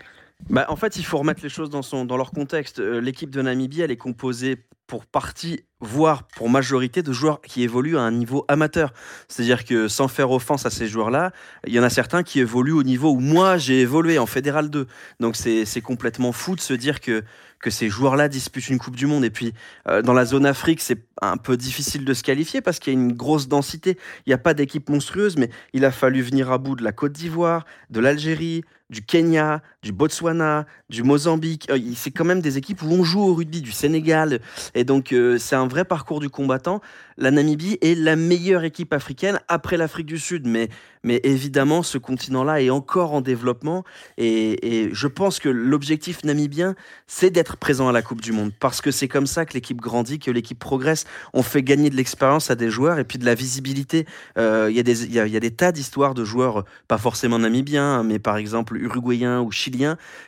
Bah, 0.50 0.66
en 0.70 0.76
fait, 0.76 0.98
il 0.98 1.06
faut 1.06 1.18
remettre 1.18 1.42
les 1.44 1.50
choses 1.50 1.70
dans, 1.70 1.82
son, 1.82 2.06
dans 2.06 2.18
leur 2.18 2.32
contexte. 2.32 2.80
Euh, 2.80 3.00
l'équipe 3.00 3.30
de 3.30 3.42
Namibie, 3.42 3.82
elle 3.82 3.92
est 3.92 3.98
composée 3.98 4.58
pour 4.88 5.06
partie, 5.06 5.62
voire 5.80 6.28
pour 6.28 6.50
majorité, 6.50 7.02
de 7.02 7.12
joueurs 7.12 7.42
qui 7.42 7.64
évoluent 7.64 7.98
à 7.98 8.02
un 8.02 8.12
niveau 8.12 8.46
amateur. 8.48 8.94
C'est-à-dire 9.28 9.66
que 9.66 9.88
sans 9.88 10.08
faire 10.08 10.30
offense 10.30 10.66
à 10.66 10.70
ces 10.70 10.88
joueurs-là, 10.88 11.32
il 11.66 11.74
y 11.74 11.80
en 11.80 11.84
a 11.84 11.90
certains 11.90 12.22
qui 12.22 12.40
évoluent 12.40 12.74
au 12.74 12.84
niveau 12.84 13.12
où 13.12 13.20
moi 13.20 13.58
j'ai 13.58 13.82
évolué 13.82 14.20
en 14.20 14.28
Fédéral 14.28 14.70
2. 14.70 14.86
Donc 15.20 15.36
c'est 15.36 15.82
complètement 15.82 16.32
fou 16.32 16.56
de 16.56 16.62
se 16.62 16.74
dire 16.74 17.02
que, 17.02 17.24
que 17.66 17.72
ces 17.72 17.90
joueurs-là 17.90 18.28
disputent 18.28 18.70
une 18.70 18.78
Coupe 18.78 18.96
du 18.96 19.08
Monde. 19.08 19.26
Et 19.26 19.32
puis 19.32 19.56
euh, 19.90 20.04
dans 20.04 20.14
la 20.14 20.24
zone 20.24 20.46
Afrique, 20.46 20.82
c'est 20.82 21.00
un 21.20 21.36
peu 21.36 21.58
difficile 21.58 22.06
de 22.06 22.14
se 22.14 22.22
qualifier 22.22 22.62
parce 22.62 22.78
qu'il 22.78 22.94
y 22.94 22.96
a 22.96 23.00
une 23.00 23.14
grosse 23.14 23.48
densité. 23.48 23.98
Il 24.28 24.30
n'y 24.30 24.34
a 24.36 24.38
pas 24.38 24.54
d'équipe 24.54 24.88
monstrueuse, 24.88 25.36
mais 25.36 25.50
il 25.74 25.84
a 25.84 25.90
fallu 25.90 26.22
venir 26.22 26.52
à 26.52 26.60
bout 26.60 26.76
de 26.76 26.84
la 26.84 26.92
Côte 26.92 27.14
d'Ivoire, 27.14 27.66
de 27.90 28.00
l'Algérie, 28.00 28.64
du 28.92 29.02
Kenya, 29.02 29.64
du 29.86 29.92
Botswana, 29.92 30.66
du 30.90 31.04
Mozambique. 31.04 31.68
Euh, 31.70 31.80
c'est 31.96 32.10
quand 32.10 32.26
même 32.26 32.42
des 32.42 32.58
équipes 32.58 32.82
où 32.82 32.88
on 32.88 33.04
joue 33.04 33.22
au 33.22 33.36
rugby, 33.36 33.62
du 33.62 33.72
Sénégal. 33.72 34.42
Et 34.74 34.84
donc, 34.84 35.14
euh, 35.14 35.38
c'est 35.38 35.56
un 35.56 35.68
vrai 35.68 35.86
parcours 35.86 36.20
du 36.20 36.28
combattant. 36.28 36.82
La 37.18 37.30
Namibie 37.30 37.78
est 37.82 37.96
la 37.96 38.16
meilleure 38.16 38.64
équipe 38.64 38.94
africaine 38.94 39.40
après 39.48 39.78
l'Afrique 39.78 40.08
du 40.08 40.18
Sud. 40.18 40.48
Mais, 40.48 40.70
mais 41.04 41.22
évidemment, 41.24 41.84
ce 41.84 42.00
continent-là 42.00 42.64
est 42.64 42.72
encore 42.72 43.14
en 43.14 43.22
développement. 43.22 43.84
Et, 44.18 44.90
je 44.92 45.08
pense 45.08 45.40
que 45.40 45.50
l'objectif 45.50 46.24
namibien, 46.24 46.76
c'est 47.06 47.30
d'être 47.30 47.58
présent 47.58 47.88
à 47.88 47.92
la 47.92 48.02
Coupe 48.02 48.22
du 48.22 48.32
Monde. 48.32 48.52
Parce 48.60 48.82
que 48.82 48.90
c'est 48.90 49.08
comme 49.08 49.28
ça 49.28 49.46
que 49.46 49.54
l'équipe 49.54 49.80
grandit, 49.80 50.18
que 50.18 50.32
l'équipe 50.32 50.58
progresse. 50.58 51.06
On 51.34 51.44
fait 51.44 51.62
gagner 51.62 51.92
de 51.92 51.96
l'expérience 51.96 52.50
à 52.50 52.56
des 52.56 52.72
joueurs 52.72 52.98
et 52.98 53.04
puis 53.04 53.20
de 53.20 53.26
la 53.26 53.36
visibilité. 53.36 54.08
Euh, 54.40 54.72
il 54.72 54.76
y, 54.76 55.14
y, 55.14 55.20
a 55.20 55.40
des 55.40 55.52
tas 55.52 55.72
d'histoires 55.72 56.16
de 56.16 56.24
joueurs, 56.24 56.66
pas 56.88 56.98
forcément 56.98 57.38
namibiens, 57.38 58.00
hein, 58.00 58.04
mais 58.04 58.18
par 58.18 58.38
exemple 58.38 58.78
uruguayens 58.78 59.42
ou 59.42 59.52
chiliens, 59.52 59.75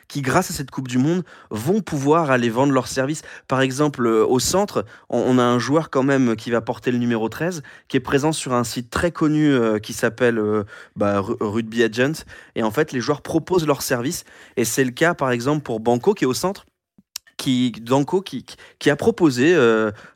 qui 0.08 0.22
grâce 0.22 0.50
à 0.50 0.54
cette 0.54 0.70
Coupe 0.70 0.88
du 0.88 0.98
Monde 0.98 1.24
vont 1.50 1.80
pouvoir 1.80 2.30
aller 2.30 2.50
vendre 2.50 2.72
leurs 2.72 2.88
services. 2.88 3.22
Par 3.46 3.60
exemple, 3.60 4.06
euh, 4.06 4.26
au 4.26 4.38
centre, 4.38 4.84
on, 5.08 5.38
a 5.38 5.42
un 5.42 5.58
joueur 5.58 5.90
quand 5.90 6.02
même 6.02 6.36
qui 6.36 6.50
va 6.50 6.60
porter 6.60 6.90
le 6.90 6.98
numéro 6.98 7.28
13, 7.28 7.62
qui 7.88 7.96
est 7.96 8.00
présent 8.00 8.32
sur 8.32 8.52
un 8.54 8.64
site 8.64 8.90
très 8.90 9.12
connu 9.12 9.52
euh, 9.52 9.78
qui 9.78 9.92
s'appelle 9.92 10.38
euh, 10.38 10.64
bah, 10.96 11.22
Rugby 11.22 11.82
Agent. 11.82 12.24
Et 12.54 12.62
en 12.62 12.70
fait, 12.70 12.92
les 12.92 13.00
joueurs 13.00 13.22
proposent 13.22 13.66
leurs 13.66 13.82
services. 13.82 14.24
Et 14.56 14.64
c'est 14.64 14.84
le 14.84 14.90
cas, 14.90 15.14
par 15.14 15.30
exemple, 15.30 15.62
pour 15.62 15.80
Banco, 15.80 16.14
qui 16.14 16.24
est 16.24 16.28
au 16.28 16.34
centre 16.34 16.66
qui 17.36 17.70
Danko 17.70 18.20
qui, 18.20 18.44
a 18.86 18.96
proposé 18.96 19.56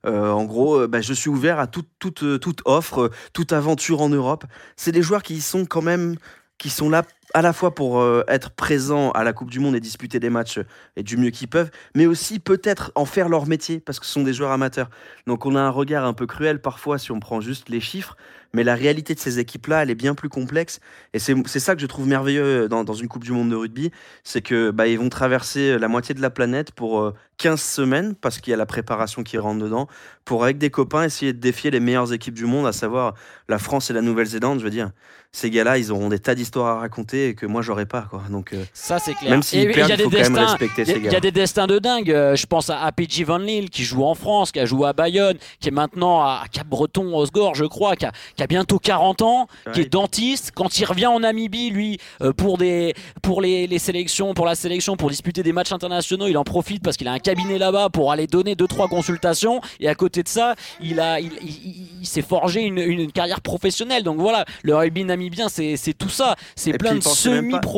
en 0.02 0.44
gros 0.44 0.88
bah, 0.88 1.00
je 1.00 1.12
suis 1.12 1.30
ouvert 1.30 1.60
à 1.60 1.68
toute, 1.68 1.86
toute, 2.00 2.40
toute 2.40 2.62
offre 2.64 3.12
toute 3.32 3.52
aventure 3.52 4.00
en 4.00 4.08
Europe 4.08 4.44
c'est 4.74 4.90
des 4.90 5.02
joueurs 5.02 5.22
qui 5.22 5.40
sont 5.40 5.64
quand 5.64 5.82
même 5.82 6.16
qui 6.58 6.70
sont 6.70 6.90
là 6.90 7.02
à 7.34 7.42
la 7.42 7.52
fois 7.52 7.74
pour 7.74 8.00
euh, 8.00 8.24
être 8.28 8.50
présents 8.50 9.10
à 9.12 9.24
la 9.24 9.32
Coupe 9.32 9.50
du 9.50 9.60
Monde 9.60 9.76
et 9.76 9.80
disputer 9.80 10.20
des 10.20 10.30
matchs 10.30 10.58
euh, 10.58 10.66
et 10.96 11.02
du 11.02 11.16
mieux 11.16 11.30
qu'ils 11.30 11.48
peuvent, 11.48 11.70
mais 11.94 12.06
aussi 12.06 12.38
peut-être 12.38 12.92
en 12.94 13.04
faire 13.04 13.28
leur 13.28 13.46
métier 13.46 13.80
parce 13.80 14.00
que 14.00 14.06
ce 14.06 14.12
sont 14.12 14.22
des 14.22 14.34
joueurs 14.34 14.50
amateurs. 14.50 14.90
Donc 15.26 15.46
on 15.46 15.56
a 15.56 15.60
un 15.60 15.70
regard 15.70 16.04
un 16.04 16.12
peu 16.12 16.26
cruel 16.26 16.60
parfois 16.60 16.98
si 16.98 17.12
on 17.12 17.20
prend 17.20 17.40
juste 17.40 17.68
les 17.68 17.80
chiffres, 17.80 18.16
mais 18.54 18.64
la 18.64 18.74
réalité 18.74 19.14
de 19.14 19.18
ces 19.18 19.38
équipes-là, 19.38 19.82
elle 19.82 19.90
est 19.90 19.94
bien 19.94 20.14
plus 20.14 20.28
complexe. 20.28 20.80
Et 21.14 21.18
c'est 21.18 21.58
ça 21.58 21.74
que 21.74 21.80
je 21.80 21.86
trouve 21.86 22.06
merveilleux 22.06 22.68
dans, 22.68 22.84
dans 22.84 22.92
une 22.94 23.08
Coupe 23.08 23.24
du 23.24 23.32
Monde 23.32 23.50
de 23.50 23.56
rugby, 23.56 23.90
c'est 24.24 24.42
que 24.42 24.70
bah, 24.70 24.86
ils 24.88 24.98
vont 24.98 25.08
traverser 25.08 25.78
la 25.78 25.88
moitié 25.88 26.14
de 26.14 26.20
la 26.20 26.30
planète 26.30 26.72
pour 26.72 27.00
euh, 27.00 27.14
15 27.38 27.60
semaines, 27.60 28.14
parce 28.14 28.40
qu'il 28.40 28.50
y 28.50 28.54
a 28.54 28.56
la 28.56 28.66
préparation 28.66 29.22
qui 29.22 29.38
rentre 29.38 29.64
dedans, 29.64 29.88
pour 30.24 30.44
avec 30.44 30.58
des 30.58 30.70
copains 30.70 31.04
essayer 31.04 31.32
de 31.32 31.40
défier 31.40 31.70
les 31.70 31.80
meilleures 31.80 32.12
équipes 32.12 32.34
du 32.34 32.44
monde, 32.44 32.66
à 32.66 32.72
savoir 32.72 33.14
la 33.48 33.58
France 33.58 33.90
et 33.90 33.94
la 33.94 34.02
Nouvelle-Zélande. 34.02 34.58
Je 34.58 34.64
veux 34.64 34.70
dire, 34.70 34.90
ces 35.32 35.50
gars-là, 35.50 35.78
ils 35.78 35.90
auront 35.90 36.10
des 36.10 36.18
tas 36.18 36.34
d'histoires 36.34 36.76
à 36.76 36.80
raconter 36.80 37.22
et 37.29 37.35
que 37.35 37.47
moi, 37.47 37.62
j'aurais 37.62 37.87
pas. 37.87 38.02
Quoi. 38.02 38.23
Donc, 38.31 38.52
euh, 38.52 38.64
Ça, 38.73 38.99
c'est 38.99 39.14
clair. 39.14 39.31
Même 39.31 39.41
perdent, 39.43 39.52
il 39.52 39.79
y 39.79 39.93
a 39.93 39.97
des 39.97 40.02
faut 40.05 40.11
quand 40.11 40.17
même 40.19 40.33
destins- 40.33 40.47
respecter 40.47 40.83
il 40.83 40.88
y 40.88 40.91
a- 40.91 40.95
ces 40.95 40.99
Il 41.00 41.05
y 41.05 41.09
a 41.09 41.11
gars. 41.12 41.21
des 41.21 41.31
destins 41.33 41.67
de 41.67 41.79
dingue. 41.79 42.11
Euh, 42.11 42.37
Je 42.37 42.47
pense 42.47 42.71
à 42.71 42.81
APJ 42.83 43.23
Van 43.25 43.38
Lille 43.38 43.71
qui 43.71 43.85
joue 43.85 44.05
en 44.05 44.14
France, 44.14 44.52
qui 44.52 44.61
a 44.61 44.64
joué 44.67 44.88
à 44.88 44.93
Bayonne, 44.93 45.37
qui 45.61 45.69
est 45.69 45.73
maintenant 45.73 46.21
à 46.23 46.45
Cap-Breton, 46.50 47.14
Osgore, 47.17 47.55
je 47.55 47.64
crois, 47.64 47.97
qui 47.97 48.07
a, 48.07 48.12
qui 48.37 48.43
a 48.43 48.47
bientôt 48.47 48.79
40 48.79 49.23
ans, 49.23 49.47
qui 49.73 49.81
est 49.81 49.93
dentiste. 49.93 50.52
Quand 50.55 50.79
il 50.79 50.85
revient 50.85 51.07
en 51.07 51.21
Namibie, 51.21 51.71
lui, 51.71 51.99
euh, 52.23 52.33
pour, 52.33 52.59
des, 52.59 52.95
pour 53.23 53.41
les, 53.41 53.67
les 53.67 53.79
sélections, 53.79 54.35
pour 54.35 54.47
la 54.47 54.55
sélection, 54.55 54.97
pour 54.97 55.11
disputer 55.11 55.43
des 55.43 55.52
matchs 55.52 55.73
internationaux, 55.73 56.26
il 56.26 56.37
en 56.38 56.45
profite 56.45 56.83
parce 56.83 56.97
qu'il 56.97 57.09
a 57.09 57.12
un 57.12 57.19
cabinet 57.19 57.59
là-bas 57.59 57.88
pour 57.91 58.12
aller 58.12 58.26
donner 58.26 58.55
deux 58.57 58.67
trois 58.67 58.88
consultations. 58.88 59.61
Et 59.81 59.88
à 59.88 59.95
côté 59.95 60.23
de 60.23 60.29
ça, 60.29 60.55
il 60.81 60.99
a, 61.00 61.21
il, 61.21 61.31
il- 61.43 61.49
il- 61.49 61.88
il 62.00 62.07
s'est 62.07 62.23
forgé 62.23 62.62
une, 62.62 62.79
une- 62.79 63.00
une 63.00 63.12
carrière 63.12 63.41
professionnelle. 63.41 64.02
Donc 64.02 64.19
voilà, 64.19 64.45
le 64.62 64.75
rugby 64.75 65.05
namibien, 65.05 65.49
c'est 65.49 65.76
tout 65.97 66.09
ça. 66.09 66.37
C'est 66.57 66.73
plein 66.79 66.95
de 66.95 67.02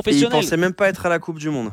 et 0.07 0.15
Ils 0.15 0.29
pensaient 0.29 0.57
même 0.57 0.75
pas 0.75 0.89
être 0.89 1.07
à 1.07 1.09
la 1.09 1.19
Coupe 1.19 1.39
du 1.39 1.51
Monde. 1.51 1.73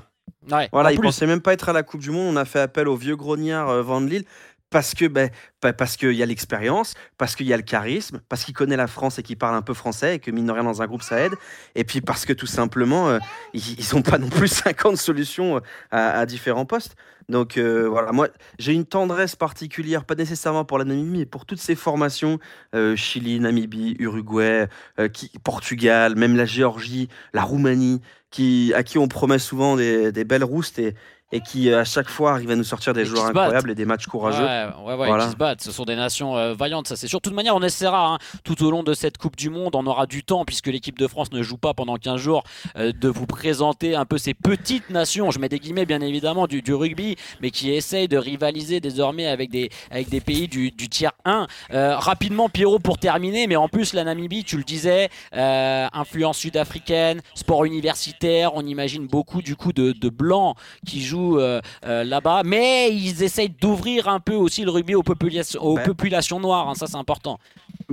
Ouais, 0.51 0.69
Voilà, 0.71 0.91
ils 0.91 0.99
pensaient 0.99 1.27
même 1.27 1.41
pas 1.41 1.53
être 1.53 1.69
à 1.69 1.73
la 1.73 1.83
Coupe 1.83 2.01
du 2.01 2.11
Monde. 2.11 2.33
On 2.33 2.37
a 2.37 2.45
fait 2.45 2.59
appel 2.59 2.87
au 2.87 2.95
vieux 2.95 3.15
grognard 3.15 3.69
euh, 3.69 3.81
Van 3.83 3.99
Lille 3.99 4.25
parce 4.69 4.93
que 4.95 5.05
ben, 5.05 5.29
parce 5.77 5.95
qu'il 5.97 6.13
y 6.13 6.23
a 6.23 6.25
l'expérience, 6.25 6.95
parce 7.17 7.35
qu'il 7.35 7.45
y 7.45 7.53
a 7.53 7.57
le 7.57 7.63
charisme, 7.63 8.21
parce 8.29 8.43
qu'il 8.43 8.53
connaît 8.53 8.75
la 8.75 8.87
France 8.87 9.19
et 9.19 9.23
qu'il 9.23 9.37
parle 9.37 9.55
un 9.55 9.61
peu 9.61 9.73
français 9.73 10.15
et 10.15 10.19
que 10.19 10.31
mine 10.31 10.47
de 10.47 10.51
rien 10.51 10.63
dans 10.63 10.81
un 10.81 10.87
groupe 10.87 11.03
ça 11.03 11.19
aide. 11.19 11.33
Et 11.75 11.83
puis 11.83 12.01
parce 12.01 12.25
que 12.25 12.33
tout 12.33 12.47
simplement 12.47 13.09
euh, 13.09 13.19
ils, 13.53 13.79
ils 13.79 13.95
ont 13.95 14.01
pas 14.01 14.17
non 14.17 14.29
plus 14.29 14.47
50 14.51 14.97
solutions 14.97 15.57
euh, 15.57 15.59
à, 15.91 16.19
à 16.19 16.25
différents 16.25 16.65
postes. 16.65 16.95
Donc 17.29 17.57
euh, 17.57 17.87
voilà, 17.87 18.11
moi 18.11 18.27
j'ai 18.57 18.73
une 18.73 18.85
tendresse 18.85 19.35
particulière, 19.35 20.03
pas 20.03 20.15
nécessairement 20.15 20.65
pour 20.65 20.79
la 20.79 20.85
Namibie, 20.85 21.19
mais 21.19 21.25
pour 21.25 21.45
toutes 21.45 21.61
ces 21.61 21.75
formations 21.75 22.39
euh, 22.75 22.95
Chili, 22.95 23.39
Namibie, 23.39 23.95
Uruguay, 23.99 24.67
qui, 25.13 25.31
Portugal, 25.43 26.15
même 26.15 26.35
la 26.35 26.45
Géorgie, 26.45 27.07
la 27.33 27.43
Roumanie 27.43 28.01
qui, 28.31 28.73
à 28.75 28.83
qui 28.83 28.97
on 28.97 29.07
promet 29.07 29.39
souvent 29.39 29.75
des, 29.75 30.11
des 30.11 30.23
belles 30.23 30.43
roustes 30.43 30.79
et, 30.79 30.95
et 31.31 31.41
qui 31.41 31.73
à 31.73 31.83
chaque 31.83 32.09
fois 32.09 32.31
arrivent 32.31 32.51
à 32.51 32.55
nous 32.55 32.63
sortir 32.63 32.93
des 32.93 33.01
Et 33.01 33.05
joueurs 33.05 33.25
incroyables 33.25 33.71
et 33.71 33.75
des 33.75 33.85
matchs 33.85 34.07
courageux. 34.07 34.43
Ouais, 34.43 34.65
ouais, 34.85 34.95
ouais, 34.95 35.07
Voilà. 35.07 35.29
Ce 35.59 35.71
sont 35.71 35.85
des 35.85 35.95
nations 35.95 36.37
euh, 36.37 36.53
vaillantes, 36.53 36.87
ça 36.87 36.95
c'est 36.95 37.07
sûr. 37.07 37.19
De 37.19 37.23
toute 37.23 37.33
manière, 37.33 37.55
on 37.55 37.61
essaiera 37.61 38.13
hein, 38.13 38.17
tout 38.43 38.63
au 38.63 38.71
long 38.71 38.83
de 38.83 38.93
cette 38.93 39.17
Coupe 39.17 39.35
du 39.35 39.49
Monde, 39.49 39.75
on 39.75 39.85
aura 39.85 40.05
du 40.05 40.23
temps 40.23 40.45
puisque 40.45 40.67
l'équipe 40.67 40.97
de 40.97 41.07
France 41.07 41.31
ne 41.31 41.41
joue 41.41 41.57
pas 41.57 41.73
pendant 41.73 41.97
15 41.97 42.19
jours, 42.19 42.43
euh, 42.77 42.91
de 42.91 43.09
vous 43.09 43.25
présenter 43.25 43.95
un 43.95 44.05
peu 44.05 44.17
ces 44.17 44.33
petites 44.33 44.89
nations, 44.89 45.31
je 45.31 45.39
mets 45.39 45.49
des 45.49 45.59
guillemets 45.59 45.85
bien 45.85 46.01
évidemment, 46.01 46.47
du, 46.47 46.61
rugby, 46.73 47.17
mais 47.41 47.51
qui 47.51 47.71
essayent 47.71 48.07
de 48.07 48.17
rivaliser 48.17 48.79
désormais 48.79 49.27
avec 49.27 49.49
des, 49.49 49.69
avec 49.89 50.09
des 50.09 50.21
pays 50.21 50.47
du, 50.47 50.71
du 50.71 50.87
tiers 50.87 51.11
1. 51.25 51.47
Euh, 51.73 51.97
rapidement, 51.97 52.47
Pierrot, 52.47 52.79
pour 52.79 52.97
terminer, 52.97 53.47
mais 53.47 53.55
en 53.57 53.67
plus, 53.67 53.93
la 53.93 54.03
Namibie, 54.03 54.43
tu 54.43 54.57
le 54.57 54.63
disais, 54.63 55.09
influence 55.33 56.37
sud-africaine, 56.37 57.21
sport 57.35 57.65
universitaire, 57.65 58.55
on 58.55 58.65
imagine 58.65 59.07
beaucoup 59.07 59.41
du 59.41 59.55
coup 59.55 59.73
de, 59.73 59.91
de 59.91 60.09
blancs 60.09 60.55
qui 60.85 61.01
jouent 61.01 61.39
là-bas, 61.83 62.43
mais 62.45 62.93
ils 62.93 63.23
essayent 63.23 63.49
d'ouvrir 63.49 64.07
un 64.07 64.19
peu 64.19 64.35
aussi 64.35 64.63
le 64.63 64.71
rugby 64.71 64.95
aux, 64.95 65.03
populations 65.03 65.40
aux 65.59 65.75
Ouais. 65.75 65.83
populations 65.83 66.39
noires, 66.39 66.69
hein, 66.69 66.75
ça 66.75 66.87
c'est 66.87 66.97
important. 66.97 67.39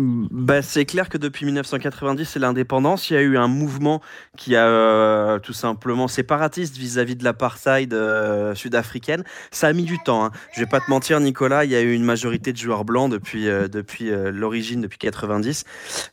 Bah, 0.00 0.62
c'est 0.62 0.84
clair 0.84 1.08
que 1.08 1.18
depuis 1.18 1.44
1990 1.44 2.36
et 2.36 2.38
l'indépendance, 2.38 3.10
il 3.10 3.14
y 3.14 3.16
a 3.16 3.20
eu 3.20 3.36
un 3.36 3.48
mouvement 3.48 4.00
qui 4.36 4.54
a 4.54 4.64
euh, 4.64 5.40
tout 5.40 5.52
simplement 5.52 6.06
séparatiste 6.06 6.76
vis-à-vis 6.76 7.16
de 7.16 7.24
l'apartheid 7.24 7.92
euh, 7.92 8.54
sud-africaine. 8.54 9.24
Ça 9.50 9.66
a 9.66 9.72
mis 9.72 9.82
du 9.82 9.98
temps. 9.98 10.24
Hein. 10.24 10.30
Je 10.54 10.60
vais 10.60 10.66
pas 10.66 10.78
te 10.78 10.88
mentir, 10.88 11.18
Nicolas, 11.18 11.64
il 11.64 11.72
y 11.72 11.74
a 11.74 11.80
eu 11.80 11.94
une 11.94 12.04
majorité 12.04 12.52
de 12.52 12.56
joueurs 12.56 12.84
blancs 12.84 13.10
depuis, 13.10 13.48
euh, 13.48 13.66
depuis 13.66 14.12
euh, 14.12 14.30
l'origine, 14.30 14.82
depuis 14.82 14.98
90. 14.98 15.64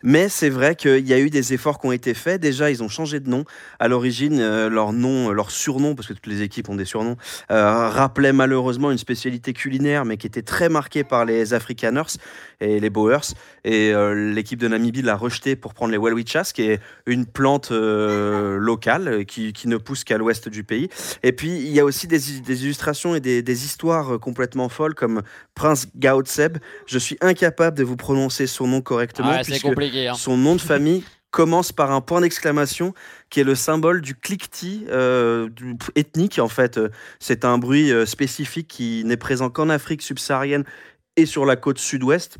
Mais 0.01 0.29
c'est 0.29 0.49
vrai 0.49 0.75
qu'il 0.75 1.07
y 1.07 1.13
a 1.13 1.19
eu 1.19 1.29
des 1.29 1.53
efforts 1.53 1.79
qui 1.79 1.85
ont 1.85 1.91
été 1.91 2.15
faits. 2.15 2.41
Déjà, 2.41 2.71
ils 2.71 2.81
ont 2.81 2.89
changé 2.89 3.19
de 3.19 3.29
nom. 3.29 3.45
À 3.77 3.87
l'origine, 3.87 4.65
leur 4.67 4.93
nom, 4.93 5.29
leur 5.29 5.51
surnom, 5.51 5.93
parce 5.93 6.07
que 6.07 6.13
toutes 6.13 6.25
les 6.25 6.41
équipes 6.41 6.69
ont 6.69 6.75
des 6.75 6.85
surnoms, 6.85 7.17
rappelait 7.49 8.33
malheureusement 8.33 8.89
une 8.89 8.97
spécialité 8.97 9.53
culinaire, 9.53 10.05
mais 10.05 10.17
qui 10.17 10.25
était 10.25 10.41
très 10.41 10.69
marquée 10.69 11.03
par 11.03 11.25
les 11.25 11.53
Afrikaners 11.53 12.17
et 12.61 12.79
les 12.79 12.89
Boers. 12.89 13.33
Euh, 13.93 14.33
l'équipe 14.33 14.59
de 14.59 14.67
Namibie 14.67 15.01
l'a 15.01 15.15
rejeté 15.15 15.55
pour 15.55 15.73
prendre 15.73 15.91
les 15.91 15.97
Welwichas, 15.97 16.51
qui 16.53 16.63
est 16.63 16.79
une 17.05 17.25
plante 17.25 17.71
euh, 17.71 18.57
locale 18.57 19.07
euh, 19.07 19.23
qui, 19.23 19.53
qui 19.53 19.67
ne 19.67 19.77
pousse 19.77 20.03
qu'à 20.03 20.17
l'ouest 20.17 20.49
du 20.49 20.63
pays. 20.63 20.89
Et 21.23 21.31
puis, 21.31 21.49
il 21.49 21.71
y 21.71 21.79
a 21.79 21.85
aussi 21.85 22.07
des, 22.07 22.19
des 22.45 22.63
illustrations 22.63 23.15
et 23.15 23.19
des, 23.19 23.41
des 23.41 23.65
histoires 23.65 24.19
complètement 24.19 24.69
folles, 24.69 24.95
comme 24.95 25.21
Prince 25.53 25.87
Gaotseb. 25.95 26.57
Je 26.87 26.99
suis 26.99 27.17
incapable 27.21 27.77
de 27.77 27.83
vous 27.83 27.95
prononcer 27.97 28.47
son 28.47 28.67
nom 28.67 28.81
correctement, 28.81 29.33
c'est 29.43 29.51
puisque 29.51 29.63
compliqué. 29.67 30.07
hein. 30.07 30.13
son 30.13 30.37
nom 30.37 30.55
de 30.55 30.61
famille 30.61 31.03
commence 31.31 31.71
par 31.73 31.91
un 31.91 31.99
point 32.01 32.21
d'exclamation 32.21 32.93
qui 33.29 33.41
est 33.41 33.43
le 33.43 33.55
symbole 33.55 34.01
du 34.01 34.15
cliquetis 34.15 34.85
euh, 34.89 35.49
ethnique 35.95 36.39
en 36.39 36.47
fait. 36.47 36.79
C'est 37.19 37.43
un 37.43 37.57
bruit 37.57 37.91
spécifique 38.05 38.67
qui 38.69 39.03
n'est 39.05 39.17
présent 39.17 39.49
qu'en 39.49 39.67
Afrique 39.69 40.01
subsaharienne 40.01 40.63
et 41.17 41.25
sur 41.25 41.45
la 41.45 41.55
côte 41.55 41.77
sud-ouest. 41.77 42.37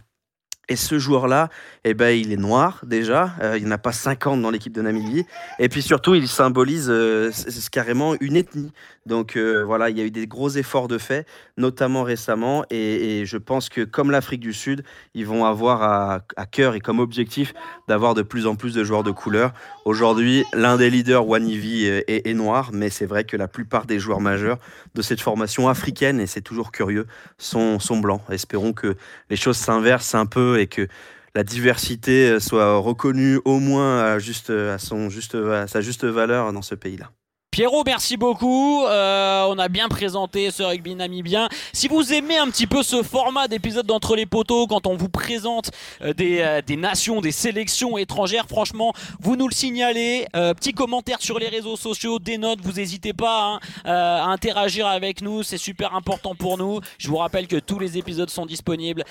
Et 0.68 0.76
ce 0.76 0.98
joueur-là, 0.98 1.50
eh 1.84 1.94
ben, 1.94 2.10
il 2.10 2.32
est 2.32 2.38
noir 2.38 2.82
déjà. 2.86 3.36
Euh, 3.42 3.58
il 3.58 3.64
n'y 3.64 3.70
en 3.70 3.72
a 3.72 3.78
pas 3.78 3.92
50 3.92 4.42
dans 4.42 4.50
l'équipe 4.50 4.74
de 4.74 4.82
Namibie. 4.82 5.26
Et 5.60 5.70
puis 5.70 5.84
surtout, 5.84 6.16
il 6.16 6.28
symbolise 6.28 6.88
euh, 6.90 7.32
carrément 7.72 8.16
une 8.20 8.36
ethnie. 8.36 8.72
Donc 9.06 9.36
euh, 9.36 9.64
voilà, 9.64 9.92
il 9.92 9.98
y 9.98 10.02
a 10.02 10.04
eu 10.04 10.10
des 10.10 10.26
gros 10.26 10.50
efforts 10.50 10.88
de 10.88 10.98
fait, 10.98 11.28
notamment 11.58 12.02
récemment. 12.02 12.66
Et, 12.72 13.24
je 13.26 13.38
pense 13.38 13.70
que 13.70 13.82
comme 13.82 14.10
l'Afrique 14.10 14.40
du 14.40 14.54
Sud, 14.54 14.84
ils 15.14 15.26
vont 15.26 15.46
avoir 15.46 15.84
à, 15.84 16.46
cœur 16.48 16.76
et 16.76 16.80
comme 16.80 17.00
objectif 17.00 17.54
d'avoir 17.88 18.14
de 18.14 18.24
plus 18.24 18.48
en 18.48 18.56
plus 18.56 18.74
de 18.74 18.84
joueurs 18.84 19.04
de 19.04 19.12
couleur. 19.12 19.54
Aujourd'hui, 19.86 20.44
l'un 20.54 20.78
des 20.78 20.90
leaders, 20.90 21.28
Wanivi, 21.28 21.86
est, 21.86 22.34
noir, 22.34 22.72
mais 22.74 22.90
c'est 22.90 23.06
vrai 23.06 23.24
que 23.24 23.38
la 23.38 23.48
plupart 23.48 23.86
des 23.86 24.00
joueurs 24.00 24.22
majeurs 24.22 24.58
de 24.96 25.02
cette 25.02 25.22
formation 25.22 25.70
africaine, 25.70 26.20
et 26.20 26.28
c'est 26.28 26.42
toujours 26.42 26.72
curieux, 26.72 27.06
sont 27.38 27.78
blancs. 28.00 28.22
Espérons 28.30 28.74
que 28.74 28.96
les 29.30 29.36
choses 29.36 29.58
s'inversent 29.58 30.16
un 30.16 30.26
peu 30.26 30.55
et 30.58 30.68
que 30.68 30.88
la 31.36 31.44
diversité 31.44 32.30
euh, 32.30 32.40
soit 32.40 32.78
reconnue 32.78 33.40
au 33.46 33.60
moins 33.60 34.20
juste, 34.20 34.50
à 34.52 34.78
sa 34.78 35.82
juste 35.82 36.06
valeur 36.06 36.54
dans 36.54 36.62
ce 36.62 36.76
pays-là. 36.76 37.12
Pierrot, 37.56 37.84
merci 37.86 38.18
beaucoup. 38.18 38.84
Euh, 38.84 39.46
on 39.48 39.58
a 39.58 39.70
bien 39.70 39.88
présenté 39.88 40.52
ce 40.52 40.62
rugby 40.62 40.94
namibien. 40.94 41.48
Si 41.72 41.88
vous 41.88 42.12
aimez 42.12 42.36
un 42.36 42.48
petit 42.48 42.68
peu 42.68 42.84
ce 42.84 43.02
format 43.02 43.48
d'épisode 43.48 43.86
d'entre 43.86 44.18
les 44.18 44.26
poteaux, 44.26 44.68
quand 44.68 44.88
on 44.88 44.98
vous 44.98 45.08
présente 45.08 45.72
euh, 46.02 46.14
des, 46.14 46.42
euh, 46.42 46.62
des 46.62 46.76
nations, 46.76 47.22
des 47.22 47.32
sélections 47.32 47.98
étrangères, 47.98 48.48
franchement, 48.50 48.92
vous 49.22 49.38
nous 49.38 49.48
le 49.48 49.54
signalez. 49.54 50.28
Petit 50.34 50.74
commentaire 50.74 51.22
sur 51.22 51.40
les 51.40 51.48
réseaux 51.48 51.78
sociaux, 51.78 52.20
des 52.20 52.38
notes, 52.38 52.60
vous 52.62 52.74
n'hésitez 52.74 53.14
pas 53.14 53.54
hein, 53.54 53.60
à 53.86 54.26
interagir 54.26 54.86
avec 54.88 55.22
nous, 55.22 55.42
c'est 55.42 55.58
super 55.58 55.96
important 55.96 56.36
pour 56.36 56.58
nous. 56.58 56.82
Je 56.98 57.08
vous 57.08 57.16
rappelle 57.16 57.48
que 57.48 57.56
tous 57.56 57.80
les 57.80 57.98
épisodes 57.98 58.30
sont 58.30 58.46
disponibles 58.46 59.06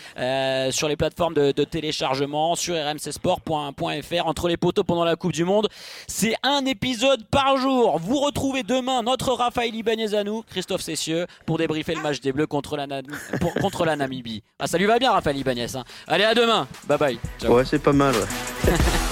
sur 0.70 0.88
les 0.88 0.96
plateformes 0.96 1.32
de, 1.32 1.64
téléchargement, 1.64 2.56
sur 2.56 2.74
rmcsport.fr, 2.74 4.26
entre 4.26 4.48
les 4.48 4.58
poteaux 4.58 4.84
pendant 4.84 5.04
la 5.04 5.16
Coupe 5.16 5.32
du 5.32 5.44
Monde. 5.44 5.68
C'est 6.08 6.34
un 6.42 6.66
épisode 6.66 7.24
par 7.30 7.56
jour. 7.56 7.98
Retrouvez 8.34 8.64
demain 8.64 9.02
notre 9.04 9.32
Raphaël 9.32 9.72
Ibanez 9.74 10.12
à 10.14 10.24
nous, 10.24 10.42
Christophe 10.42 10.80
Cessieux, 10.82 11.26
pour 11.46 11.56
débriefer 11.58 11.94
le 11.94 12.02
match 12.02 12.20
des 12.20 12.32
Bleus 12.32 12.48
contre 12.48 12.76
la, 12.76 12.86
Nam- 12.88 13.04
pour- 13.40 13.54
contre 13.54 13.84
la 13.84 13.94
Namibie. 13.94 14.42
Ah, 14.58 14.66
ça 14.66 14.76
lui 14.76 14.86
va 14.86 14.98
bien, 14.98 15.12
Raphaël 15.12 15.36
Ibanez. 15.36 15.76
hein. 15.76 15.84
Allez, 16.08 16.24
à 16.24 16.34
demain. 16.34 16.66
Bye 16.88 16.98
bye. 16.98 17.18
Ciao. 17.40 17.54
Ouais, 17.54 17.64
c'est 17.64 17.78
pas 17.78 17.92
mal. 17.92 18.12
ouais. 18.14 18.72